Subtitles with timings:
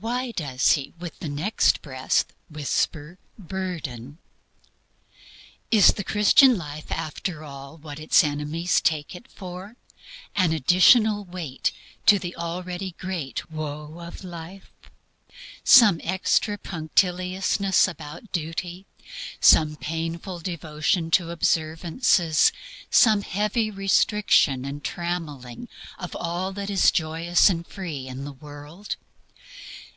[0.00, 4.18] Why, while professing to give Rest, does He with the next breath whisper "burden"?
[5.70, 9.76] Is the Christian life, after all, what its enemies take it for
[10.34, 11.70] an additional weight
[12.06, 14.72] to the already great woe of life,
[15.62, 18.86] some extra punctiliousness about duty,
[19.38, 22.50] some painful devotion to observances,
[22.90, 28.96] some heavy restriction and trammeling of all that is joyous and free in the world?